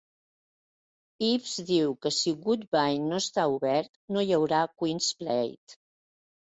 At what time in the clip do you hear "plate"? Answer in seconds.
5.23-5.81